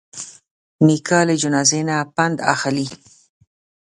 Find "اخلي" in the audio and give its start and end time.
2.53-2.87